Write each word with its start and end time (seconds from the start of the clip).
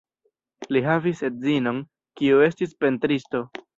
Li 0.75 0.81
havis 0.87 1.21
edzinon, 1.29 1.81
kiu 2.21 2.43
estis 2.47 2.75
pentristo. 2.83 3.45